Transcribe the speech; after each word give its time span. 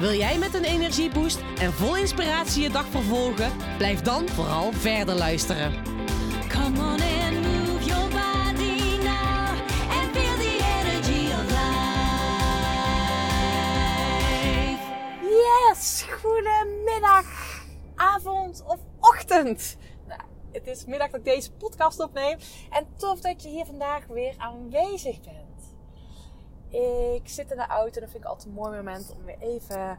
Wil 0.00 0.12
jij 0.12 0.38
met 0.38 0.54
een 0.54 0.64
energieboost 0.64 1.38
en 1.58 1.72
vol 1.72 1.96
inspiratie 1.96 2.62
je 2.62 2.70
dag 2.70 2.86
vervolgen? 2.86 3.52
Blijf 3.76 4.00
dan 4.00 4.28
vooral 4.28 4.72
verder 4.72 5.14
luisteren. 5.14 5.72
Come 6.48 6.78
on 6.78 7.00
and 7.00 7.32
move 7.42 7.84
your 7.84 8.08
body 8.08 8.96
now 9.02 9.48
and 9.90 10.10
feel 10.12 10.36
the 10.36 10.58
energy 10.80 11.32
of 11.32 11.44
life. 11.50 11.70
Yes, 15.20 16.06
goedemiddag, 16.22 17.24
avond 17.94 18.62
of 18.66 18.78
ochtend. 19.00 19.76
Nou, 20.08 20.20
het 20.52 20.66
is 20.66 20.84
middag 20.84 21.10
dat 21.10 21.20
ik 21.20 21.24
deze 21.26 21.52
podcast 21.52 22.00
opneem. 22.00 22.38
En 22.70 22.86
tof 22.96 23.20
dat 23.20 23.42
je 23.42 23.48
hier 23.48 23.66
vandaag 23.66 24.06
weer 24.06 24.34
aanwezig 24.38 25.20
bent. 25.20 25.49
Ik 26.70 27.28
zit 27.28 27.50
in 27.50 27.56
de 27.56 27.66
auto 27.66 27.94
en 27.94 28.00
dat 28.00 28.10
vind 28.10 28.24
ik 28.24 28.28
altijd 28.30 28.48
een 28.48 28.54
mooi 28.54 28.76
moment 28.76 29.14
om 29.18 29.24
weer 29.24 29.38
even... 29.38 29.98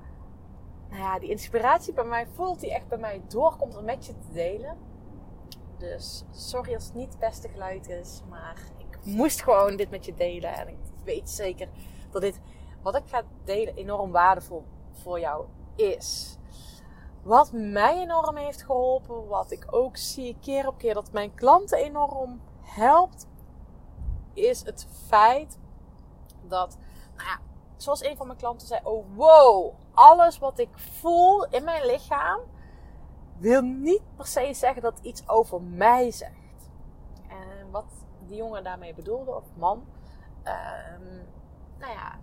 Nou 0.89 1.03
ja, 1.03 1.19
die 1.19 1.29
inspiratie 1.29 1.93
bij 1.93 2.03
mij 2.03 2.27
voelt 2.27 2.59
die 2.59 2.73
echt 2.73 2.87
bij 2.87 2.97
mij 2.97 3.21
doorkomt 3.27 3.77
om 3.77 3.85
met 3.85 4.05
je 4.05 4.13
te 4.13 4.33
delen. 4.33 4.77
Dus 5.77 6.23
sorry 6.31 6.73
als 6.73 6.85
het 6.85 6.93
niet 6.93 7.09
het 7.09 7.19
beste 7.19 7.49
geluid 7.49 7.89
is, 7.89 8.21
maar 8.29 8.57
ik 8.77 8.97
moest 9.05 9.43
gewoon 9.43 9.75
dit 9.75 9.89
met 9.89 10.05
je 10.05 10.13
delen. 10.13 10.53
En 10.53 10.67
ik 10.67 10.77
weet 11.03 11.29
zeker 11.29 11.69
dat 12.11 12.21
dit, 12.21 12.39
wat 12.81 12.95
ik 12.95 13.03
ga 13.05 13.23
delen, 13.43 13.75
enorm 13.75 14.11
waardevol 14.11 14.63
voor 14.91 15.19
jou 15.19 15.45
is. 15.75 16.37
Wat 17.23 17.51
mij 17.51 18.01
enorm 18.01 18.37
heeft 18.37 18.63
geholpen, 18.63 19.27
wat 19.27 19.51
ik 19.51 19.65
ook 19.69 19.97
zie 19.97 20.37
keer 20.41 20.67
op 20.67 20.77
keer 20.77 20.93
dat 20.93 21.11
mijn 21.11 21.33
klanten 21.33 21.77
enorm 21.77 22.41
helpt, 22.61 23.27
is 24.33 24.63
het 24.65 24.87
feit 25.07 25.59
dat, 26.51 26.77
nou 27.15 27.27
ja, 27.27 27.39
zoals 27.77 28.03
een 28.03 28.17
van 28.17 28.27
mijn 28.27 28.39
klanten 28.39 28.67
zei, 28.67 28.81
oh 28.83 29.05
wow, 29.15 29.73
alles 29.93 30.39
wat 30.39 30.59
ik 30.59 30.77
voel 30.77 31.45
in 31.45 31.63
mijn 31.63 31.85
lichaam 31.85 32.39
wil 33.37 33.61
niet 33.61 34.01
per 34.15 34.27
se 34.27 34.53
zeggen 34.53 34.81
dat 34.81 34.99
iets 35.01 35.27
over 35.27 35.61
mij 35.61 36.11
zegt. 36.11 36.69
En 37.27 37.71
wat 37.71 37.85
die 38.27 38.35
jongen 38.35 38.63
daarmee 38.63 38.93
bedoelde, 38.93 39.35
of 39.35 39.43
man, 39.57 39.85
ehm, 40.43 41.15
nou 41.77 41.93
ja, 41.93 42.19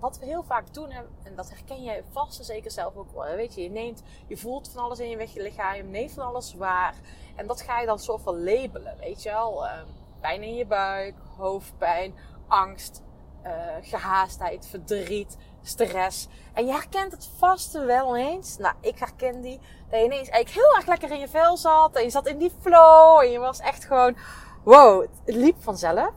wat 0.00 0.18
we 0.18 0.26
heel 0.26 0.42
vaak 0.42 0.74
doen, 0.74 0.90
en 1.22 1.34
dat 1.34 1.50
herken 1.50 1.82
jij 1.82 2.04
vast 2.10 2.38
en 2.38 2.44
zeker 2.44 2.70
zelf 2.70 2.96
ook 2.96 3.12
wel. 3.12 3.36
Weet 3.36 3.54
je, 3.54 3.62
je 3.62 3.70
neemt, 3.70 4.02
je 4.26 4.36
voelt 4.36 4.68
van 4.68 4.82
alles 4.82 4.98
in 4.98 5.08
je 5.08 5.16
weg, 5.16 5.32
je 5.32 5.42
lichaam, 5.42 5.90
neemt 5.90 6.12
van 6.12 6.26
alles 6.26 6.54
waar. 6.54 6.94
En 7.36 7.46
dat 7.46 7.60
ga 7.60 7.80
je 7.80 7.86
dan 7.86 7.98
soort 7.98 8.22
van 8.22 8.44
labelen, 8.44 8.96
weet 8.98 9.22
je 9.22 9.30
wel. 9.30 9.66
Ehm, 9.66 9.86
pijn 10.20 10.42
in 10.42 10.54
je 10.54 10.66
buik, 10.66 11.14
hoofdpijn, 11.36 12.14
angst, 12.46 13.02
eh, 13.42 13.52
gehaastheid, 13.80 14.66
verdriet, 14.66 15.36
stress. 15.62 16.28
En 16.52 16.66
je 16.66 16.72
herkent 16.72 17.12
het 17.12 17.28
vast 17.38 17.72
wel 17.72 18.16
eens. 18.16 18.56
Nou, 18.58 18.74
ik 18.80 18.98
herken 18.98 19.40
die. 19.40 19.60
Dat 19.90 20.00
je 20.00 20.04
ineens 20.04 20.28
eigenlijk 20.28 20.50
heel 20.50 20.76
erg 20.76 20.86
lekker 20.86 21.10
in 21.10 21.18
je 21.18 21.28
vel 21.28 21.56
zat. 21.56 21.96
En 21.96 22.02
je 22.02 22.10
zat 22.10 22.26
in 22.26 22.38
die 22.38 22.52
flow. 22.60 23.20
En 23.20 23.30
je 23.30 23.38
was 23.38 23.60
echt 23.60 23.84
gewoon, 23.84 24.16
wow, 24.64 25.00
het 25.00 25.34
liep 25.36 25.62
vanzelf. 25.62 26.12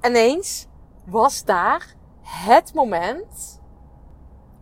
En 0.00 0.10
ineens 0.10 0.66
was 1.04 1.44
daar 1.44 1.94
het 2.22 2.74
moment. 2.74 3.60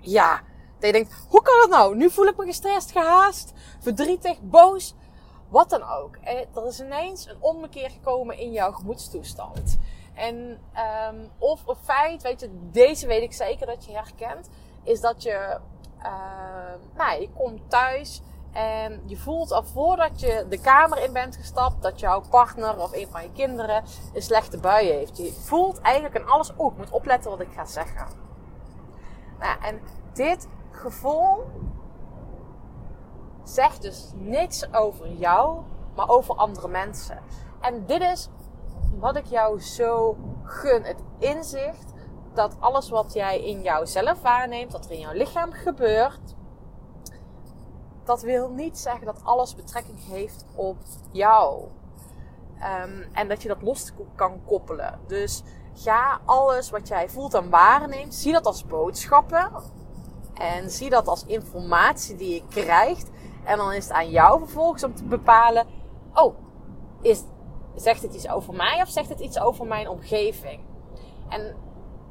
Ja, 0.00 0.40
dat 0.78 0.86
je 0.86 0.92
denkt, 0.92 1.26
hoe 1.28 1.42
kan 1.42 1.54
dat 1.60 1.70
nou? 1.70 1.96
Nu 1.96 2.10
voel 2.10 2.26
ik 2.26 2.36
me 2.36 2.44
gestrest, 2.44 2.90
gehaast, 2.90 3.52
verdrietig, 3.80 4.40
boos. 4.40 4.94
Wat 5.48 5.70
dan 5.70 5.82
ook. 5.82 6.16
Er 6.54 6.66
is 6.66 6.80
ineens 6.80 7.26
een 7.26 7.36
ommekeer 7.40 7.90
gekomen 7.90 8.38
in 8.38 8.52
jouw 8.52 8.72
gemoedstoestand. 8.72 9.78
En, 10.18 10.60
um, 11.10 11.30
of 11.38 11.66
een 11.66 11.76
feit, 11.76 12.22
weet 12.22 12.40
je, 12.40 12.68
deze 12.72 13.06
weet 13.06 13.22
ik 13.22 13.32
zeker 13.32 13.66
dat 13.66 13.84
je 13.84 13.92
herkent, 13.92 14.48
is 14.82 15.00
dat 15.00 15.22
je, 15.22 15.58
uh, 15.98 16.96
nou, 16.96 17.20
je 17.20 17.28
komt 17.36 17.70
thuis 17.70 18.22
en 18.52 19.02
je 19.06 19.16
voelt 19.16 19.52
al 19.52 19.62
voordat 19.62 20.20
je 20.20 20.46
de 20.48 20.60
kamer 20.60 21.04
in 21.04 21.12
bent 21.12 21.36
gestapt 21.36 21.82
dat 21.82 22.00
jouw 22.00 22.22
partner 22.30 22.82
of 22.82 22.92
een 22.92 23.08
van 23.10 23.22
je 23.22 23.32
kinderen 23.32 23.84
een 24.14 24.22
slechte 24.22 24.58
bui 24.58 24.88
heeft. 24.88 25.16
Je 25.16 25.32
voelt 25.32 25.80
eigenlijk 25.80 26.16
aan 26.16 26.28
alles, 26.28 26.52
oh, 26.56 26.72
ik 26.72 26.78
moet 26.78 26.90
opletten 26.90 27.30
wat 27.30 27.40
ik 27.40 27.52
ga 27.52 27.64
zeggen. 27.64 28.06
Nou, 29.38 29.62
en 29.62 29.80
dit 30.12 30.48
gevoel 30.70 31.44
zegt 33.44 33.82
dus 33.82 34.10
niks 34.14 34.74
over 34.74 35.12
jou, 35.12 35.60
maar 35.94 36.08
over 36.08 36.34
andere 36.34 36.68
mensen. 36.68 37.18
En 37.60 37.86
dit 37.86 38.00
is 38.00 38.28
wat 38.98 39.16
ik 39.16 39.26
jou 39.26 39.60
zo 39.60 40.16
gun. 40.44 40.82
Het 40.82 41.02
inzicht 41.18 41.92
dat 42.34 42.56
alles 42.58 42.88
wat 42.88 43.12
jij 43.12 43.44
in 43.44 43.62
jouzelf 43.62 44.22
waarneemt, 44.22 44.72
wat 44.72 44.84
er 44.84 44.90
in 44.90 45.00
jouw 45.00 45.12
lichaam 45.12 45.52
gebeurt, 45.52 46.36
dat 48.04 48.22
wil 48.22 48.48
niet 48.50 48.78
zeggen 48.78 49.06
dat 49.06 49.20
alles 49.22 49.54
betrekking 49.54 50.04
heeft 50.04 50.44
op 50.54 50.76
jou. 51.12 51.62
Um, 52.82 53.04
en 53.12 53.28
dat 53.28 53.42
je 53.42 53.48
dat 53.48 53.62
los 53.62 53.92
kan 54.14 54.40
koppelen. 54.44 55.00
Dus 55.06 55.42
ga 55.74 56.20
alles 56.24 56.70
wat 56.70 56.88
jij 56.88 57.08
voelt 57.08 57.34
en 57.34 57.50
waarneemt, 57.50 58.14
zie 58.14 58.32
dat 58.32 58.46
als 58.46 58.66
boodschappen. 58.66 59.50
En 60.34 60.70
zie 60.70 60.90
dat 60.90 61.08
als 61.08 61.26
informatie 61.26 62.16
die 62.16 62.34
je 62.34 62.42
krijgt. 62.48 63.10
En 63.44 63.56
dan 63.56 63.72
is 63.72 63.84
het 63.84 63.92
aan 63.92 64.10
jou 64.10 64.38
vervolgens 64.38 64.84
om 64.84 64.94
te 64.94 65.04
bepalen: 65.04 65.66
oh, 66.14 66.34
is, 67.00 67.22
zegt 67.74 68.02
het 68.02 68.14
iets 68.14 68.28
over 68.28 68.54
mij 68.54 68.82
of 68.82 68.88
zegt 68.88 69.08
het 69.08 69.20
iets 69.20 69.38
over 69.38 69.66
mijn 69.66 69.88
omgeving? 69.88 70.60
En 71.28 71.56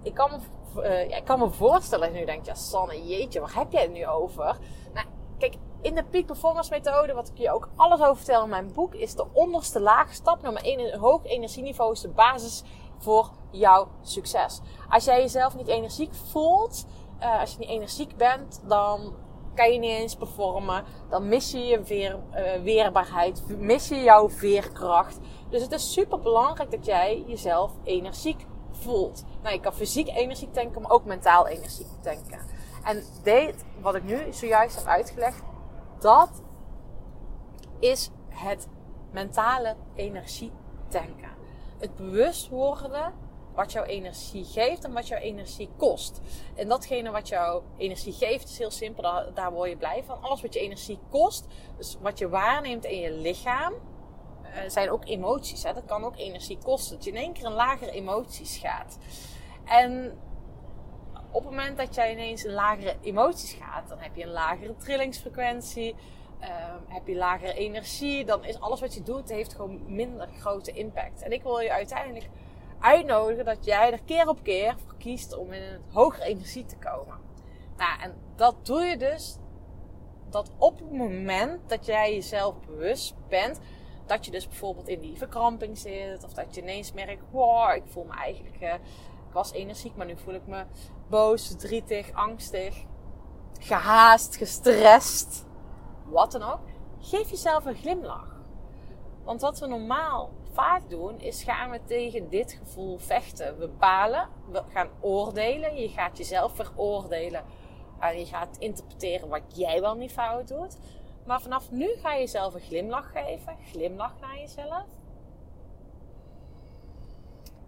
ik 0.04 0.14
kan 0.14 0.32
me, 0.32 0.40
uh, 0.82 1.18
ik 1.18 1.26
kan 1.26 1.40
me 1.40 1.50
voorstellen, 1.50 2.12
nu 2.12 2.26
denk 2.26 2.46
je, 2.46 2.52
ja, 2.52 2.56
Sanne, 2.56 3.08
jeetje, 3.08 3.40
waar 3.40 3.56
heb 3.56 3.72
jij 3.72 3.82
het 3.82 3.92
nu 3.92 4.08
over? 4.08 4.58
Nou, 4.94 5.08
kijk, 5.38 5.56
in 5.82 5.96
de 5.96 6.04
Peak 6.04 6.26
Performance 6.26 6.72
methode, 6.72 7.14
wat 7.14 7.30
ik 7.30 7.38
je 7.38 7.52
ook 7.52 7.70
alles 7.76 8.02
over 8.02 8.16
vertel 8.16 8.44
in 8.44 8.50
mijn 8.50 8.74
boek, 8.74 8.94
is 8.94 9.16
de 9.16 9.26
onderste 9.34 9.80
laag, 9.80 10.14
stap 10.14 10.42
nummer 10.42 10.64
1 10.64 10.80
een 10.80 11.00
hoog 11.00 11.26
energieniveau, 11.26 11.92
is 11.92 12.02
de 12.02 12.10
basis 12.10 12.64
voor 12.98 13.30
jouw 13.52 13.88
succes. 14.02 14.62
Als 14.90 15.06
jij 15.06 15.22
jezelf 15.22 15.56
niet 15.56 15.68
energiek 15.68 16.14
voelt, 16.14 16.86
uh, 17.20 17.40
als 17.40 17.52
je 17.52 17.60
niet 17.60 17.70
energiek 17.70 18.18
bent, 18.18 18.62
dan 18.68 19.16
kan 19.58 19.74
je 19.74 19.80
niet 19.80 19.92
eens 19.92 20.16
performen. 20.16 20.84
Dan 21.10 21.28
mis 21.28 21.52
je 21.52 21.66
je 21.66 21.82
weer, 21.82 22.20
uh, 22.36 22.64
weerbaarheid, 22.64 23.44
mis 23.58 23.88
je 23.88 24.02
jouw 24.02 24.30
veerkracht. 24.30 25.20
Dus 25.50 25.62
het 25.62 25.72
is 25.72 25.94
super 25.94 26.20
belangrijk 26.20 26.72
dat 26.72 26.86
jij 26.86 27.24
jezelf 27.28 27.72
energiek 27.84 28.46
voelt. 28.72 29.24
Nou, 29.42 29.56
je 29.56 29.62
kan 29.62 29.74
fysiek 29.74 30.08
energiek 30.08 30.54
tanken, 30.54 30.82
maar 30.82 30.92
ook 30.92 31.06
mentaal 31.06 31.48
energiek 31.48 31.88
tanken. 32.02 32.40
En 32.84 33.04
dit, 33.24 33.66
wat 33.82 33.96
ik 33.96 34.04
nu 34.04 34.34
zojuist 34.34 34.76
heb 34.76 34.86
uitgelegd, 34.86 35.42
dat 36.00 36.30
is 37.80 38.12
het 38.30 38.68
mentale 39.12 39.76
energie 39.96 40.52
tanken. 40.88 41.30
Het 41.78 41.96
bewust 41.96 42.50
worden 42.50 43.14
wat 43.58 43.72
jouw 43.72 43.84
energie 43.84 44.46
geeft 44.46 44.84
en 44.84 44.94
wat 44.94 45.08
jouw 45.08 45.20
energie 45.20 45.70
kost. 45.78 46.22
En 46.56 46.68
datgene 46.68 47.12
wat 47.12 47.28
jouw 47.28 47.64
energie 47.78 48.14
geeft 48.14 48.50
is 48.50 48.58
heel 48.58 48.72
simpel, 48.72 49.32
daar, 49.34 49.52
word 49.52 49.70
je 49.70 49.78
blij 49.78 50.04
van. 50.06 50.22
Alles 50.22 50.42
wat 50.42 50.54
je 50.54 50.60
energie 50.60 51.00
kost, 51.10 51.46
dus 51.78 51.98
wat 52.02 52.18
je 52.18 52.30
waarneemt 52.30 52.86
in 52.86 53.00
je 53.00 53.12
lichaam, 53.12 53.74
uh, 53.74 54.70
zijn 54.70 54.92
ook 54.92 55.06
emoties. 55.06 55.64
Hè? 55.64 55.74
Dat 55.74 55.86
kan 55.86 56.04
ook 56.04 56.18
energie 56.18 56.58
kosten. 56.64 56.96
Dat 56.96 57.06
je 57.06 57.12
in 57.12 57.18
één 57.18 57.34
keer 57.34 57.46
een 57.46 57.52
lagere 57.52 57.92
emoties 57.92 58.58
gaat. 58.58 58.98
En 59.66 60.18
op 61.32 61.42
het 61.42 61.52
moment 61.52 61.78
dat 61.78 61.96
jij 61.96 62.12
ineens 62.12 62.44
een 62.44 62.54
lagere 62.54 62.96
emoties 63.02 63.58
gaat, 63.62 63.90
dan 63.90 64.00
heb 64.00 64.16
je 64.16 64.24
een 64.24 64.32
lagere 64.32 64.76
trillingsfrequentie. 64.76 65.96
Um, 66.42 66.94
heb 66.94 67.08
je 67.08 67.16
lagere 67.16 67.54
energie, 67.54 68.26
dan 68.26 68.46
is 68.46 68.60
alles 68.60 68.80
wat 68.80 68.94
je 68.94 69.04
doet, 69.04 69.30
heeft 69.30 69.54
gewoon 69.54 69.82
minder 69.96 70.28
grote 70.40 70.72
impact. 70.72 71.22
En 71.22 71.32
ik 71.32 71.44
wil 71.44 71.60
je 71.60 71.72
uiteindelijk 71.72 72.30
uitnodigen 72.80 73.46
dat 73.46 73.66
jij 73.66 73.92
er 73.92 74.02
keer 74.06 74.28
op 74.28 74.44
keer 74.44 74.76
voor 74.86 74.98
kiest 74.98 75.38
om 75.38 75.52
in 75.52 75.62
een 75.62 75.82
hogere 75.92 76.26
energie 76.26 76.66
te 76.66 76.78
komen. 76.78 77.16
Nou, 77.78 78.02
en 78.02 78.14
dat 78.36 78.66
doe 78.66 78.82
je 78.82 78.98
dus 78.98 79.38
dat 80.30 80.52
op 80.58 80.80
het 80.80 80.92
moment 80.92 81.70
dat 81.70 81.86
jij 81.86 82.14
jezelf 82.14 82.56
bewust 82.66 83.16
bent, 83.28 83.60
dat 84.06 84.26
je 84.26 84.32
dus 84.32 84.48
bijvoorbeeld 84.48 84.88
in 84.88 85.02
die 85.02 85.18
verkramping 85.18 85.78
zit, 85.78 86.24
of 86.24 86.34
dat 86.34 86.56
je 86.56 86.62
ineens 86.62 86.94
merkt, 86.94 87.24
wow, 87.32 87.76
ik 87.76 87.84
voel 87.86 88.04
me 88.04 88.14
eigenlijk, 88.14 88.62
uh, 88.62 88.74
ik 89.28 89.34
was 89.34 89.52
energiek, 89.52 89.96
maar 89.96 90.06
nu 90.06 90.18
voel 90.18 90.34
ik 90.34 90.48
me 90.48 90.66
boos, 91.10 91.48
verdrietig, 91.48 92.12
angstig, 92.14 92.86
gehaast, 93.60 94.36
gestrest. 94.36 95.46
wat 96.06 96.32
dan 96.32 96.44
ook. 96.44 96.60
Geef 97.00 97.30
jezelf 97.30 97.66
een 97.66 97.76
glimlach. 97.76 98.36
Want 99.24 99.42
wat 99.42 99.60
we 99.60 99.68
normaal 99.68 100.32
vaak 100.58 100.90
doen, 100.90 101.20
is 101.20 101.44
gaan 101.44 101.70
we 101.70 101.80
tegen 101.86 102.30
dit 102.30 102.52
gevoel 102.52 102.98
vechten. 102.98 103.58
We 103.58 103.68
balen, 103.68 104.30
we 104.52 104.64
gaan 104.70 104.90
oordelen. 105.00 105.76
Je 105.76 105.90
gaat 105.90 106.18
jezelf 106.18 106.56
veroordelen. 106.56 107.44
En 108.00 108.20
je 108.20 108.26
gaat 108.26 108.58
interpreteren 108.58 109.28
wat 109.28 109.42
jij 109.54 109.82
wel 109.82 109.96
niet 109.96 110.12
fout 110.12 110.48
doet. 110.48 110.78
Maar 111.26 111.42
vanaf 111.42 111.72
nu 111.72 111.88
ga 111.96 112.14
je 112.14 112.20
jezelf 112.20 112.54
een 112.54 112.62
glimlach 112.62 113.12
geven. 113.12 113.58
Glimlach 113.72 114.20
naar 114.20 114.40
jezelf. 114.40 114.86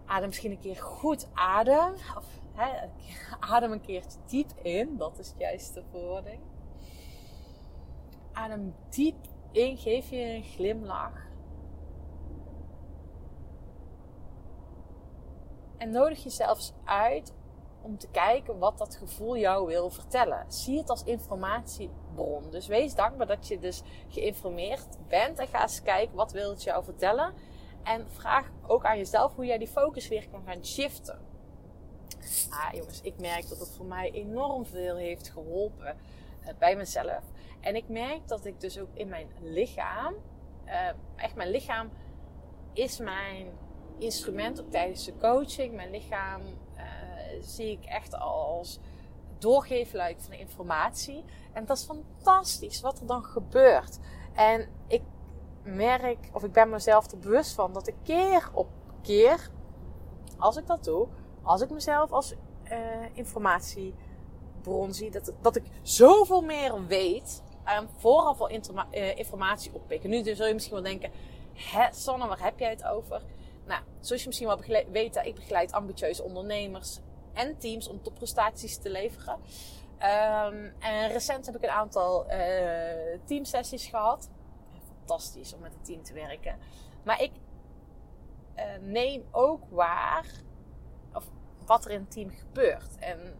Adem 0.06 0.28
misschien 0.28 0.50
een 0.50 0.60
keer 0.60 0.76
goed 0.76 1.28
adem. 1.34 1.92
Of 2.16 2.26
adem 3.40 3.72
een 3.72 3.80
keertje 3.80 4.18
diep 4.26 4.50
in. 4.62 4.96
Dat 4.96 5.18
is 5.18 5.34
juist 5.38 5.74
de 5.74 5.82
verwoording. 5.90 6.40
Adem 8.32 8.74
diep 8.88 9.16
in. 9.52 9.76
Geef 9.76 10.10
je 10.10 10.16
een 10.16 10.44
glimlach. 10.44 11.29
En 15.80 15.90
nodig 15.90 16.22
jezelf 16.22 16.72
uit 16.84 17.32
om 17.82 17.98
te 17.98 18.08
kijken 18.08 18.58
wat 18.58 18.78
dat 18.78 18.96
gevoel 18.96 19.36
jou 19.36 19.66
wil 19.66 19.90
vertellen. 19.90 20.44
Zie 20.48 20.78
het 20.78 20.90
als 20.90 21.04
informatiebron. 21.04 22.50
Dus 22.50 22.66
wees 22.66 22.94
dankbaar 22.94 23.26
dat 23.26 23.48
je 23.48 23.58
dus 23.58 23.82
geïnformeerd 24.08 24.86
bent. 25.08 25.38
En 25.38 25.48
ga 25.48 25.62
eens 25.62 25.82
kijken 25.82 26.16
wat 26.16 26.32
wil 26.32 26.50
het 26.50 26.62
jou 26.62 26.84
vertellen. 26.84 27.34
En 27.82 28.10
vraag 28.10 28.50
ook 28.66 28.84
aan 28.84 28.96
jezelf 28.96 29.34
hoe 29.34 29.46
jij 29.46 29.58
die 29.58 29.68
focus 29.68 30.08
weer 30.08 30.28
kan 30.28 30.42
gaan 30.46 30.64
shiften. 30.64 31.18
Ah, 32.50 32.72
jongens, 32.72 33.00
ik 33.00 33.18
merk 33.20 33.48
dat 33.48 33.58
het 33.58 33.70
voor 33.76 33.86
mij 33.86 34.10
enorm 34.10 34.66
veel 34.66 34.96
heeft 34.96 35.28
geholpen 35.28 35.96
uh, 36.42 36.48
bij 36.58 36.76
mezelf. 36.76 37.22
En 37.60 37.76
ik 37.76 37.88
merk 37.88 38.28
dat 38.28 38.44
ik 38.44 38.60
dus 38.60 38.78
ook 38.78 38.94
in 38.94 39.08
mijn 39.08 39.28
lichaam, 39.40 40.14
uh, 40.66 40.88
echt 41.16 41.34
mijn 41.34 41.50
lichaam 41.50 41.90
is 42.72 42.98
mijn 42.98 43.46
instrument 44.00 44.60
ook 44.60 44.70
tijdens 44.70 45.04
de 45.04 45.16
coaching. 45.16 45.74
Mijn 45.74 45.90
lichaam 45.90 46.42
uh, 46.76 46.82
zie 47.40 47.70
ik 47.70 47.84
echt 47.84 48.14
als 48.18 48.78
doorgeefluik 49.38 50.20
van 50.20 50.32
informatie. 50.32 51.24
En 51.52 51.64
dat 51.64 51.76
is 51.76 51.84
fantastisch 51.84 52.80
wat 52.80 53.00
er 53.00 53.06
dan 53.06 53.24
gebeurt. 53.24 53.98
En 54.34 54.68
ik 54.86 55.02
merk, 55.64 56.30
of 56.32 56.44
ik 56.44 56.52
ben 56.52 56.70
mezelf 56.70 57.10
er 57.10 57.18
bewust 57.18 57.52
van, 57.52 57.72
dat 57.72 57.86
ik 57.88 57.94
keer 58.02 58.50
op 58.52 58.68
keer, 59.02 59.50
als 60.38 60.56
ik 60.56 60.66
dat 60.66 60.84
doe, 60.84 61.08
als 61.42 61.60
ik 61.60 61.70
mezelf 61.70 62.12
als 62.12 62.34
uh, 62.64 62.78
informatiebron 63.12 64.94
zie, 64.94 65.10
dat, 65.10 65.32
dat 65.40 65.56
ik 65.56 65.64
zoveel 65.82 66.42
meer 66.42 66.86
weet 66.86 67.42
en 67.64 67.88
vooral 67.96 68.34
veel 68.34 68.50
uh, 68.50 69.16
informatie 69.16 69.74
oppikken. 69.74 70.10
Nu 70.10 70.34
zul 70.34 70.46
je 70.46 70.54
misschien 70.54 70.74
wel 70.74 70.84
denken, 70.84 71.10
hè, 71.52 71.86
Sanne, 71.92 72.26
waar 72.26 72.42
heb 72.42 72.58
jij 72.58 72.70
het 72.70 72.84
over? 72.84 73.22
Nou, 73.70 73.82
zoals 74.00 74.22
je 74.22 74.28
misschien 74.28 74.48
wel 74.48 74.84
weet, 74.92 75.16
ik 75.16 75.34
begeleid 75.34 75.72
ambitieuze 75.72 76.22
ondernemers 76.22 76.98
en 77.32 77.58
teams 77.58 77.88
om 77.88 78.02
topprestaties 78.02 78.78
te 78.78 78.90
leveren. 78.90 79.34
Um, 79.34 80.72
en 80.78 81.08
recent 81.08 81.46
heb 81.46 81.56
ik 81.56 81.62
een 81.62 81.70
aantal 81.70 82.26
uh, 82.30 83.18
teamsessies 83.24 83.86
gehad. 83.86 84.30
Fantastisch 84.96 85.54
om 85.54 85.60
met 85.60 85.74
een 85.74 85.82
team 85.82 86.02
te 86.02 86.12
werken. 86.12 86.58
Maar 87.04 87.22
ik 87.22 87.32
uh, 88.56 88.64
neem 88.80 89.24
ook 89.30 89.64
waar 89.68 90.26
of 91.12 91.30
wat 91.66 91.84
er 91.84 91.90
in 91.90 92.00
het 92.00 92.10
team 92.10 92.30
gebeurt. 92.30 92.98
En 92.98 93.34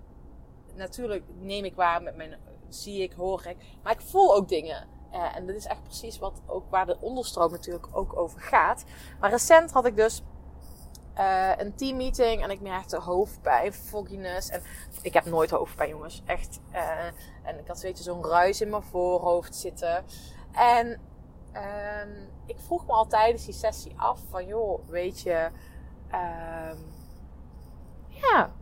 natuurlijk 0.74 1.24
neem 1.38 1.64
ik 1.64 1.74
waar 1.74 2.02
met 2.02 2.16
mijn, 2.16 2.38
zie 2.68 3.02
ik, 3.02 3.12
hoor 3.12 3.46
ik. 3.46 3.56
Maar 3.82 3.92
ik 3.92 4.00
voel 4.00 4.34
ook 4.34 4.48
dingen. 4.48 4.88
Uh, 5.12 5.36
en 5.36 5.46
dat 5.46 5.56
is 5.56 5.66
echt 5.66 5.82
precies 5.82 6.18
wat 6.18 6.40
ook 6.46 6.70
waar 6.70 6.86
de 6.86 6.96
onderstroom 7.00 7.50
natuurlijk 7.50 7.86
ook 7.92 8.16
over 8.16 8.40
gaat. 8.40 8.84
Maar 9.20 9.30
recent 9.30 9.72
had 9.72 9.86
ik 9.86 9.96
dus 9.96 10.22
uh, 11.18 11.50
een 11.56 11.74
teammeeting 11.74 12.42
en 12.42 12.50
ik 12.50 12.60
merkte 12.60 12.96
hoofdpijn, 12.96 13.72
fogginess. 13.72 14.48
En 14.48 14.62
ik 15.02 15.14
heb 15.14 15.24
nooit 15.24 15.50
hoofdpijn, 15.50 15.88
jongens. 15.88 16.22
Echt. 16.26 16.60
Uh, 16.72 17.06
en 17.42 17.58
ik 17.58 17.66
had 17.66 17.80
je, 17.80 17.92
zo'n 17.94 18.24
ruis 18.24 18.60
in 18.60 18.70
mijn 18.70 18.82
voorhoofd 18.82 19.56
zitten. 19.56 20.04
En 20.52 21.00
um, 21.52 22.28
ik 22.46 22.58
vroeg 22.58 22.86
me 22.86 22.92
al 22.92 23.06
tijdens 23.06 23.44
die 23.44 23.54
sessie 23.54 23.94
af 23.96 24.20
van, 24.28 24.46
joh, 24.46 24.88
weet 24.88 25.20
je, 25.20 25.50
um, 26.12 26.78
ja, 28.08 28.52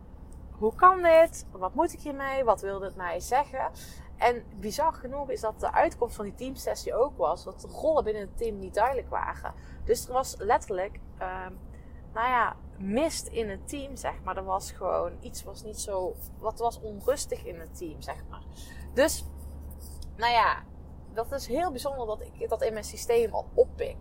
hoe 0.51 0.75
kan 0.75 1.01
dit? 1.01 1.45
Wat 1.51 1.73
moet 1.73 1.93
ik 1.93 1.99
hiermee? 1.99 2.43
Wat 2.43 2.61
wil 2.61 2.79
dit 2.79 2.95
mij 2.95 3.19
zeggen? 3.19 3.71
En 4.19 4.43
bizar 4.55 4.93
genoeg 4.93 5.29
is 5.29 5.41
dat 5.41 5.59
de 5.59 5.71
uitkomst 5.71 6.15
van 6.15 6.25
die 6.25 6.35
teamsessie 6.35 6.95
ook 6.95 7.17
was 7.17 7.43
dat 7.43 7.61
de 7.61 7.67
rollen 7.67 8.03
binnen 8.03 8.21
het 8.21 8.37
team 8.37 8.59
niet 8.59 8.73
duidelijk 8.73 9.09
waren. 9.09 9.53
Dus 9.83 10.07
er 10.07 10.13
was 10.13 10.35
letterlijk, 10.37 10.99
um, 11.21 11.59
nou 12.13 12.27
ja, 12.27 12.55
mist 12.77 13.27
in 13.27 13.49
het 13.49 13.67
team, 13.67 13.95
zeg 13.95 14.23
maar. 14.23 14.37
Er 14.37 14.43
was 14.43 14.71
gewoon 14.71 15.11
iets 15.19 15.43
was 15.43 15.63
niet 15.63 15.79
zo, 15.79 16.15
wat 16.37 16.59
was 16.59 16.79
onrustig 16.79 17.45
in 17.45 17.59
het 17.59 17.77
team, 17.77 18.01
zeg 18.01 18.23
maar. 18.29 18.43
Dus, 18.93 19.25
nou 20.15 20.31
ja, 20.31 20.63
dat 21.13 21.31
is 21.31 21.47
heel 21.47 21.71
bijzonder 21.71 22.05
dat 22.05 22.21
ik 22.21 22.49
dat 22.49 22.61
in 22.61 22.73
mijn 22.73 22.85
systeem 22.85 23.33
al 23.33 23.45
oppik. 23.53 23.97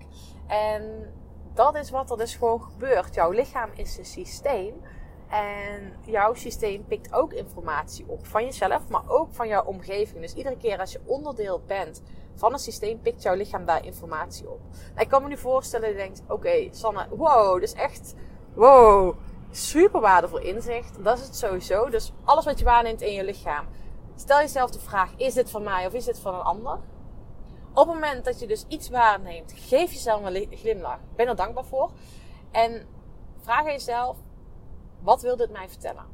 En 0.46 1.12
dat 1.54 1.74
is 1.74 1.90
wat 1.90 2.10
er 2.10 2.16
dus 2.16 2.36
gewoon 2.36 2.62
gebeurt. 2.62 3.14
Jouw 3.14 3.30
lichaam 3.30 3.70
is 3.74 3.98
een 3.98 4.04
systeem. 4.04 4.82
En 5.28 5.92
jouw 6.04 6.34
systeem 6.34 6.84
pikt 6.84 7.12
ook 7.12 7.32
informatie 7.32 8.04
op 8.08 8.26
van 8.26 8.44
jezelf, 8.44 8.88
maar 8.88 9.08
ook 9.08 9.34
van 9.34 9.48
jouw 9.48 9.64
omgeving. 9.64 10.20
Dus 10.20 10.34
iedere 10.34 10.56
keer 10.56 10.78
als 10.78 10.92
je 10.92 11.00
onderdeel 11.04 11.62
bent 11.66 12.02
van 12.34 12.52
een 12.52 12.58
systeem, 12.58 13.00
pikt 13.00 13.22
jouw 13.22 13.34
lichaam 13.34 13.64
daar 13.64 13.84
informatie 13.84 14.50
op. 14.50 14.60
Nou, 14.70 15.00
ik 15.00 15.08
kan 15.08 15.22
me 15.22 15.28
nu 15.28 15.36
voorstellen 15.36 15.86
dat 15.86 15.96
je 15.96 16.02
denkt: 16.02 16.22
oké, 16.28 16.68
Sanne, 16.70 17.06
wow, 17.10 17.52
dat 17.52 17.62
is 17.62 17.72
echt, 17.72 18.14
wow, 18.54 19.16
super 19.50 20.00
waardevol 20.00 20.38
inzicht. 20.38 21.04
Dat 21.04 21.18
is 21.18 21.24
het 21.24 21.36
sowieso. 21.36 21.90
Dus 21.90 22.12
alles 22.24 22.44
wat 22.44 22.58
je 22.58 22.64
waarneemt 22.64 23.02
in 23.02 23.12
je 23.12 23.24
lichaam, 23.24 23.66
stel 24.16 24.38
jezelf 24.38 24.70
de 24.70 24.80
vraag: 24.80 25.10
is 25.16 25.34
dit 25.34 25.50
van 25.50 25.62
mij 25.62 25.86
of 25.86 25.92
is 25.92 26.04
dit 26.04 26.18
van 26.18 26.34
een 26.34 26.40
ander? 26.40 26.78
Op 27.74 27.86
het 27.86 27.94
moment 27.94 28.24
dat 28.24 28.40
je 28.40 28.46
dus 28.46 28.64
iets 28.68 28.88
waarneemt, 28.88 29.52
geef 29.56 29.92
jezelf 29.92 30.24
een 30.24 30.48
glimlach. 30.50 31.00
Ben 31.16 31.28
er 31.28 31.36
dankbaar 31.36 31.64
voor. 31.64 31.90
En 32.50 32.86
vraag 33.40 33.64
jezelf: 33.64 34.16
wat 35.00 35.22
wil 35.22 35.36
dit 35.36 35.50
mij 35.50 35.68
vertellen? 35.68 36.06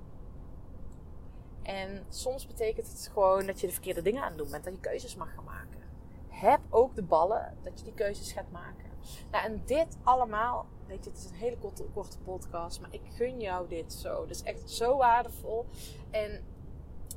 En 1.62 2.04
soms 2.08 2.46
betekent 2.46 2.88
het 2.88 3.10
gewoon 3.12 3.46
dat 3.46 3.60
je 3.60 3.66
de 3.66 3.72
verkeerde 3.72 4.02
dingen 4.02 4.22
aan 4.22 4.28
het 4.28 4.38
doen 4.38 4.50
bent, 4.50 4.64
dat 4.64 4.74
je 4.74 4.80
keuzes 4.80 5.16
mag 5.16 5.34
gaan 5.34 5.44
maken. 5.44 5.80
Heb 6.28 6.60
ook 6.70 6.94
de 6.94 7.02
ballen 7.02 7.56
dat 7.62 7.78
je 7.78 7.84
die 7.84 7.94
keuzes 7.94 8.32
gaat 8.32 8.50
maken. 8.50 8.90
Nou, 9.30 9.44
en 9.44 9.62
dit 9.64 9.98
allemaal, 10.02 10.66
weet 10.86 11.04
je, 11.04 11.10
het 11.10 11.18
is 11.18 11.24
een 11.24 11.36
hele 11.36 11.58
korte, 11.58 11.84
korte 11.94 12.18
podcast, 12.18 12.80
maar 12.80 12.92
ik 12.92 13.00
gun 13.14 13.40
jou 13.40 13.68
dit 13.68 13.92
zo. 13.92 14.20
Het 14.20 14.30
is 14.30 14.42
echt 14.42 14.70
zo 14.70 14.96
waardevol. 14.96 15.66
En 16.10 16.44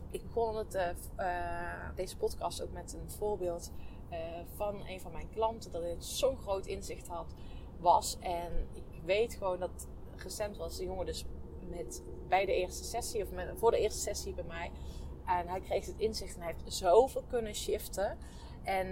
ik 0.09 0.23
begon 0.23 0.55
het, 0.55 0.75
uh, 0.75 0.87
uh, 1.19 1.89
deze 1.95 2.17
podcast 2.17 2.61
ook 2.61 2.71
met 2.71 2.93
een 2.93 3.11
voorbeeld 3.11 3.71
uh, 4.11 4.17
van 4.55 4.87
een 4.87 5.01
van 5.01 5.11
mijn 5.11 5.29
klanten, 5.29 5.71
dat 5.71 5.81
hij 5.81 5.95
zo'n 5.97 6.37
groot 6.37 6.65
inzicht 6.65 7.07
had, 7.07 7.33
was. 7.79 8.17
En 8.19 8.67
ik 8.73 8.83
weet 9.05 9.33
gewoon 9.33 9.59
dat 9.59 9.87
recent 10.15 10.57
was 10.57 10.77
de 10.77 10.83
jongen 10.83 11.05
dus 11.05 11.25
met, 11.69 12.03
bij 12.27 12.45
de 12.45 12.53
eerste 12.53 12.83
sessie, 12.83 13.23
of 13.23 13.31
met, 13.31 13.53
voor 13.55 13.71
de 13.71 13.79
eerste 13.79 13.99
sessie 13.99 14.33
bij 14.33 14.43
mij. 14.43 14.71
En 15.25 15.47
hij 15.47 15.59
kreeg 15.59 15.85
het 15.85 15.97
inzicht 15.97 16.35
en 16.35 16.41
hij 16.41 16.53
heeft 16.57 16.75
zoveel 16.75 17.23
kunnen 17.29 17.55
shiften. 17.55 18.17
En 18.63 18.87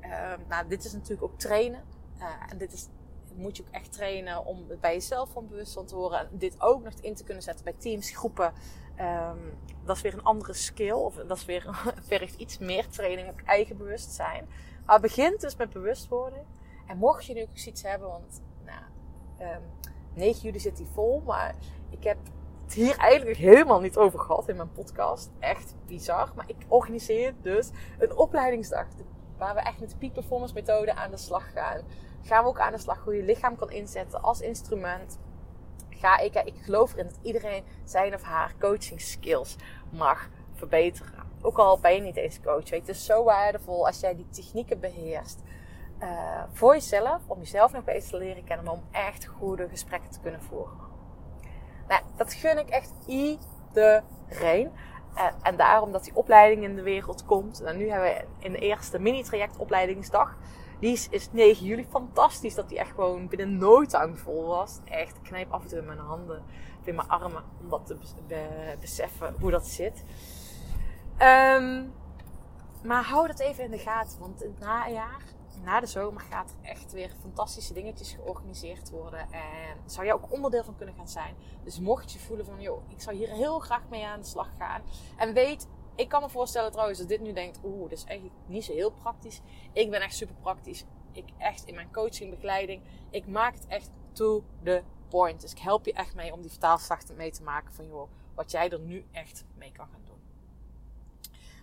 uh, 0.00 0.32
nou, 0.48 0.68
dit 0.68 0.84
is 0.84 0.92
natuurlijk 0.92 1.22
ook 1.22 1.38
trainen. 1.38 1.84
Uh, 2.18 2.26
en 2.48 2.58
dit 2.58 2.72
is, 2.72 2.88
moet 3.34 3.56
je 3.56 3.62
ook 3.62 3.74
echt 3.74 3.92
trainen 3.92 4.44
om 4.44 4.66
bij 4.80 4.92
jezelf 4.92 5.30
van 5.30 5.48
bewustzijn 5.48 5.86
te 5.86 5.94
horen. 5.94 6.18
En 6.18 6.28
dit 6.32 6.60
ook 6.60 6.82
nog 6.82 6.92
in 7.00 7.14
te 7.14 7.24
kunnen 7.24 7.42
zetten 7.42 7.64
bij 7.64 7.74
teams, 7.78 8.10
groepen. 8.10 8.52
Um, 9.00 9.58
dat 9.84 9.96
is 9.96 10.02
weer 10.02 10.14
een 10.14 10.22
andere 10.22 10.52
skill. 10.52 10.90
Of 10.90 11.14
dat 11.14 11.36
is 11.36 11.44
weer, 11.44 11.82
vergt 12.08 12.34
iets 12.34 12.58
meer 12.58 12.88
training, 12.88 13.28
ook 13.28 13.40
eigen 13.40 13.76
bewustzijn. 13.76 14.48
Maar 14.86 15.00
begint 15.00 15.40
dus 15.40 15.56
met 15.56 15.70
bewustwording. 15.70 16.44
En 16.86 16.96
mocht 16.96 17.24
je 17.24 17.34
nu 17.34 17.42
ook 17.42 17.56
iets 17.56 17.82
hebben, 17.82 18.08
want 18.08 18.42
nou, 18.64 18.82
um, 19.54 19.62
9 20.14 20.40
juli 20.40 20.60
zit 20.60 20.78
hij 20.78 20.86
vol. 20.92 21.22
Maar 21.26 21.54
ik 21.90 22.04
heb 22.04 22.16
het 22.64 22.74
hier 22.74 22.96
eigenlijk 22.96 23.38
helemaal 23.38 23.80
niet 23.80 23.96
over 23.96 24.18
gehad 24.18 24.48
in 24.48 24.56
mijn 24.56 24.72
podcast. 24.72 25.30
Echt 25.38 25.74
bizar. 25.86 26.32
Maar 26.34 26.48
ik 26.48 26.56
organiseer 26.68 27.34
dus 27.42 27.70
een 27.98 28.16
opleidingsdag. 28.16 28.86
Waar 29.38 29.54
we 29.54 29.60
echt 29.60 29.80
met 29.80 29.90
de 29.90 29.96
peak 29.96 30.12
performance 30.12 30.54
methode 30.54 30.94
aan 30.94 31.10
de 31.10 31.16
slag 31.16 31.52
gaan. 31.52 31.82
Gaan 32.22 32.42
we 32.42 32.48
ook 32.48 32.60
aan 32.60 32.72
de 32.72 32.78
slag 32.78 33.04
hoe 33.04 33.16
je 33.16 33.22
lichaam 33.22 33.56
kan 33.56 33.70
inzetten 33.70 34.22
als 34.22 34.40
instrument. 34.40 35.18
Ga 35.88 36.18
ik, 36.18 36.34
ik 36.34 36.54
geloof 36.62 36.92
erin 36.92 37.06
dat 37.06 37.18
iedereen 37.22 37.64
zijn 37.84 38.14
of 38.14 38.22
haar 38.22 38.54
coaching 38.58 39.00
skills 39.00 39.56
mag 39.90 40.28
verbeteren. 40.52 41.28
Ook 41.42 41.58
al 41.58 41.78
ben 41.78 41.94
je 41.94 42.00
niet 42.00 42.16
eens 42.16 42.40
coach. 42.40 42.70
Het 42.70 42.88
is 42.88 43.04
zo 43.04 43.24
waardevol 43.24 43.86
als 43.86 44.00
jij 44.00 44.16
die 44.16 44.28
technieken 44.28 44.80
beheerst. 44.80 45.42
Uh, 46.02 46.42
voor 46.52 46.74
jezelf, 46.74 47.20
om 47.26 47.38
jezelf 47.38 47.72
nog 47.72 47.84
beter 47.84 48.10
te 48.10 48.16
leren 48.16 48.44
kennen, 48.44 48.72
om 48.72 48.82
echt 48.90 49.26
goede 49.26 49.68
gesprekken 49.68 50.10
te 50.10 50.20
kunnen 50.20 50.42
voeren. 50.42 50.89
Nou, 51.90 52.02
dat 52.16 52.32
gun 52.32 52.58
ik 52.58 52.68
echt 52.68 52.92
iedereen. 53.06 54.70
En, 55.42 55.56
daarom 55.56 55.92
dat 55.92 56.04
die 56.04 56.16
opleiding 56.16 56.64
in 56.64 56.76
de 56.76 56.82
wereld 56.82 57.24
komt. 57.24 57.60
En 57.60 57.76
nu 57.76 57.90
hebben 57.90 58.08
we 58.08 58.24
in 58.38 58.52
de 58.52 58.58
eerste 58.58 58.98
mini-traject 58.98 59.56
opleidingsdag. 59.56 60.36
Die 60.80 60.92
is, 60.92 61.08
is 61.08 61.32
9 61.32 61.66
juli. 61.66 61.86
Fantastisch 61.90 62.54
dat 62.54 62.68
die 62.68 62.78
echt 62.78 62.90
gewoon 62.90 63.28
binnen 63.28 63.58
no 63.58 63.84
time 63.84 64.16
vol 64.16 64.46
was. 64.46 64.78
Echt, 64.84 65.16
ik 65.16 65.22
knijp 65.22 65.52
af 65.52 65.62
en 65.62 65.68
toe 65.68 65.78
in 65.78 65.84
mijn 65.86 65.98
handen, 65.98 66.42
in 66.84 66.94
mijn 66.94 67.08
armen. 67.08 67.44
Om 67.60 67.68
dat 67.68 67.86
te 67.86 67.94
bes- 67.94 68.14
be- 68.26 68.76
beseffen 68.80 69.34
hoe 69.40 69.50
dat 69.50 69.66
zit. 69.66 70.04
Ehm, 71.16 71.84
maar 72.84 73.04
hou 73.04 73.26
dat 73.26 73.40
even 73.40 73.64
in 73.64 73.70
de 73.70 73.78
gaten. 73.78 74.20
Want 74.20 74.42
in 74.42 74.50
het 74.50 74.58
najaar, 74.60 75.22
na 75.64 75.80
de 75.80 75.86
zomer, 75.86 76.20
gaat 76.20 76.50
er 76.50 76.68
echt 76.68 76.92
weer 76.92 77.10
fantastische 77.20 77.72
dingetjes 77.72 78.12
georganiseerd 78.12 78.90
worden. 78.90 79.20
En 79.20 79.76
zou 79.86 80.06
jij 80.06 80.14
ook 80.14 80.32
onderdeel 80.32 80.64
van 80.64 80.76
kunnen 80.76 80.94
gaan 80.94 81.08
zijn. 81.08 81.34
Dus 81.64 81.80
mocht 81.80 82.12
je 82.12 82.18
voelen 82.18 82.46
van, 82.46 82.60
joh, 82.60 82.82
ik 82.88 83.00
zou 83.00 83.16
hier 83.16 83.28
heel 83.28 83.58
graag 83.58 83.88
mee 83.88 84.06
aan 84.06 84.20
de 84.20 84.26
slag 84.26 84.48
gaan. 84.58 84.82
En 85.16 85.32
weet, 85.32 85.68
ik 85.94 86.08
kan 86.08 86.22
me 86.22 86.28
voorstellen 86.28 86.70
trouwens 86.70 86.98
dat 86.98 87.08
dit 87.08 87.20
nu 87.20 87.32
denkt, 87.32 87.60
oeh, 87.64 87.88
dat 87.88 87.98
is 87.98 88.04
eigenlijk 88.04 88.38
niet 88.46 88.64
zo 88.64 88.72
heel 88.72 88.90
praktisch. 88.90 89.40
Ik 89.72 89.90
ben 89.90 90.00
echt 90.00 90.14
super 90.14 90.36
praktisch. 90.40 90.84
Ik 91.12 91.28
echt 91.38 91.64
in 91.64 91.74
mijn 91.74 91.92
coaching, 91.92 92.30
begeleiding, 92.30 92.82
ik 93.10 93.26
maak 93.26 93.54
het 93.54 93.66
echt 93.66 93.90
to 94.12 94.44
the 94.62 94.82
point. 95.08 95.40
Dus 95.40 95.52
ik 95.52 95.58
help 95.58 95.84
je 95.84 95.92
echt 95.92 96.14
mee 96.14 96.32
om 96.32 96.40
die 96.40 96.50
vertaalslag 96.50 96.98
mee 97.16 97.30
te 97.30 97.42
maken 97.42 97.74
van, 97.74 97.86
joh, 97.86 98.10
wat 98.34 98.50
jij 98.50 98.70
er 98.70 98.80
nu 98.80 99.06
echt 99.12 99.44
mee 99.54 99.72
kan 99.72 99.86
gaan 99.92 100.02
doen. 100.04 100.20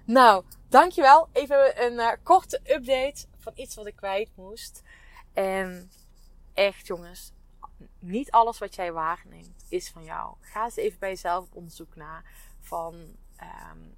Nou, 0.05 0.43
dankjewel. 0.69 1.27
Even 1.33 1.85
een 1.85 1.99
eh, 1.99 2.11
korte 2.23 2.59
update 2.63 3.25
van 3.47 3.63
iets 3.63 3.75
wat 3.75 3.85
ik 3.85 3.95
kwijt 3.95 4.29
moest. 4.35 4.83
En 5.33 5.91
echt 6.53 6.87
jongens, 6.87 7.31
niet 7.99 8.31
alles 8.31 8.57
wat 8.57 8.75
jij 8.75 8.91
waarneemt 8.91 9.65
is 9.69 9.89
van 9.89 10.03
jou. 10.03 10.35
Ga 10.39 10.63
eens 10.63 10.75
even 10.75 10.99
bij 10.99 11.09
jezelf 11.09 11.43
op 11.43 11.55
onderzoek 11.55 11.95
na. 11.95 12.23
Van, 12.59 13.15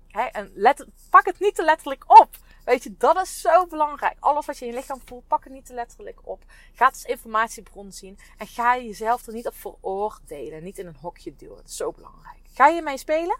hè, 0.07 0.21
en 0.21 0.51
let, 0.53 0.85
pak 1.09 1.25
het 1.25 1.39
niet 1.39 1.55
te 1.55 1.63
letterlijk 1.63 2.19
op. 2.19 2.37
Weet 2.65 2.83
je, 2.83 2.97
dat 2.97 3.21
is 3.21 3.41
zo 3.41 3.67
belangrijk. 3.67 4.17
Alles 4.19 4.45
wat 4.45 4.57
je 4.57 4.65
in 4.65 4.71
je 4.71 4.77
lichaam 4.77 5.01
voelt, 5.05 5.27
pak 5.27 5.43
het 5.43 5.53
niet 5.53 5.65
te 5.65 5.73
letterlijk 5.73 6.19
op. 6.23 6.43
Ga 6.73 6.85
het 6.85 6.93
als 6.93 7.03
informatiebron 7.03 7.91
zien. 7.91 8.19
En 8.37 8.47
ga 8.47 8.77
jezelf 8.77 9.27
er 9.27 9.33
niet 9.33 9.47
op 9.47 9.55
veroordelen. 9.55 10.63
Niet 10.63 10.77
in 10.77 10.87
een 10.87 10.97
hokje 11.01 11.35
duwen. 11.35 11.55
Dat 11.55 11.67
is 11.67 11.75
zo 11.75 11.91
belangrijk. 11.91 12.39
Ga 12.53 12.67
je 12.67 12.81
mee 12.81 12.97
spelen? 12.97 13.39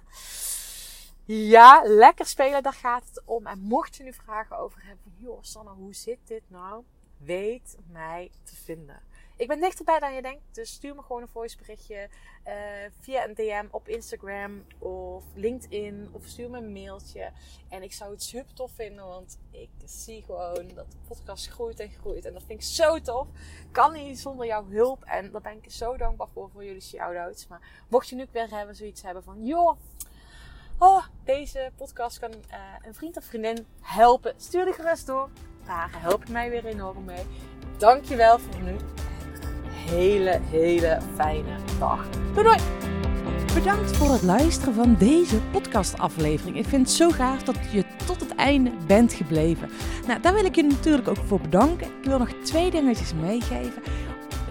Ja, 1.32 1.82
lekker 1.86 2.26
spelen, 2.26 2.64
daar 2.64 2.74
gaat 2.74 3.08
het 3.08 3.22
om. 3.26 3.48
En 3.48 3.60
mocht 3.60 3.96
je 3.96 4.04
nu 4.04 4.14
vragen 4.14 4.58
over 4.58 4.84
hebben 4.84 5.04
van, 5.04 5.14
joh 5.16 5.38
Sanne, 5.42 5.72
hoe 5.72 5.94
zit 5.94 6.18
dit 6.26 6.42
nou? 6.48 6.84
Weet 7.18 7.78
mij 7.92 8.32
te 8.44 8.56
vinden. 8.56 9.00
Ik 9.36 9.48
ben 9.48 9.60
dichterbij 9.60 10.00
dan 10.00 10.14
je 10.14 10.22
denkt, 10.22 10.42
dus 10.52 10.72
stuur 10.72 10.96
me 10.96 11.02
gewoon 11.02 11.22
een 11.22 11.28
voiceberichtje 11.28 12.10
eh, 12.44 12.54
via 13.00 13.28
een 13.28 13.34
DM 13.34 13.66
op 13.72 13.88
Instagram 13.88 14.66
of 14.78 15.24
LinkedIn 15.34 16.10
of 16.12 16.26
stuur 16.26 16.50
me 16.50 16.58
een 16.58 16.74
mailtje. 16.74 17.32
En 17.68 17.84
ik 17.84 17.94
zou 17.94 18.12
het 18.12 18.24
super 18.24 18.54
tof 18.54 18.72
vinden, 18.72 19.06
want 19.06 19.38
ik 19.52 19.70
zie 19.86 20.24
gewoon 20.24 20.68
dat 20.76 20.92
de 20.92 20.98
podcast 21.08 21.48
groeit 21.48 21.80
en 21.80 21.92
groeit. 21.92 22.26
En 22.26 22.34
dat 22.34 22.44
vind 22.44 22.62
ik 22.62 22.68
zo 22.68 23.00
tof. 23.00 23.28
Kan 23.72 23.94
niet 23.94 24.20
zonder 24.20 24.46
jouw 24.46 24.66
hulp 24.70 25.04
en 25.04 25.32
daar 25.32 25.42
ben 25.42 25.58
ik 25.62 25.72
zo 25.72 25.98
dankbaar 25.98 26.30
voor, 26.34 26.50
voor 26.50 26.64
jullie 26.64 26.82
shout-outs. 26.82 27.48
Maar 27.48 27.86
mocht 27.88 28.10
je 28.10 28.16
nu 28.16 28.26
weer 28.32 28.50
hebben, 28.50 28.76
zoiets 28.76 29.02
hebben 29.02 29.24
van, 29.24 29.46
joh, 29.46 29.78
oh, 30.80 31.04
deze 31.24 31.72
podcast 31.78 32.20
kan 32.20 32.32
eh, 32.32 32.60
een 32.88 32.94
vriend 32.94 33.18
of 33.18 33.24
vriendin 33.24 33.66
helpen. 33.82 34.34
Stuur 34.38 34.66
die 34.66 34.74
gerust 34.74 35.08
door. 35.08 35.30
Daar 35.66 35.90
help 35.92 36.24
je 36.26 36.32
mij 36.32 36.50
weer 36.50 36.66
enorm 36.66 37.06
mee. 37.06 37.24
Dankjewel 37.78 38.40
voor 38.40 38.62
nu. 38.62 38.76
Hele, 39.70 40.40
hele 40.50 41.00
fijne 41.16 41.56
dag. 41.80 42.10
Doei! 42.34 42.58
Bedankt 43.54 43.98
voor 43.98 44.12
het 44.12 44.22
luisteren 44.22 44.74
van 44.74 44.96
deze 44.96 45.42
podcastaflevering. 45.52 46.58
Ik 46.58 46.66
vind 46.66 46.88
het 46.88 46.96
zo 46.96 47.10
gaaf 47.10 47.44
dat 47.44 47.56
je 47.72 47.84
tot 48.06 48.20
het 48.20 48.36
einde 48.36 48.72
bent 48.88 49.14
gebleven. 49.14 49.70
Nou, 50.08 50.22
daar 50.22 50.34
wil 50.34 50.46
ik 50.46 50.56
je 50.56 50.64
natuurlijk 50.64 51.08
ook 51.08 51.24
voor 51.28 51.42
bedanken. 51.42 51.88
Ik 51.88 52.04
wil 52.04 52.18
nog 52.18 52.30
twee 52.44 52.72
dingetjes 52.72 53.14
meegeven. 53.14 53.82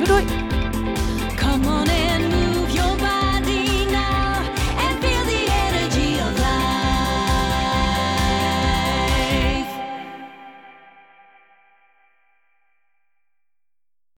maken. 0.00 0.06
Doei 0.06 0.24
doei! 0.24 1.36
Come 1.36 1.66
on 1.66 1.99